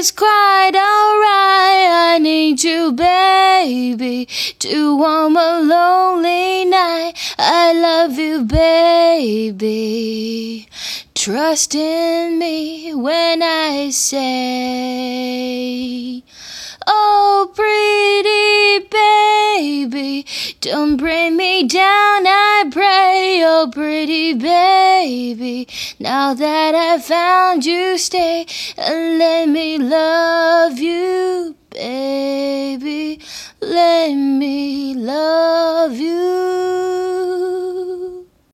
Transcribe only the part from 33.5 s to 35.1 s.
Let me.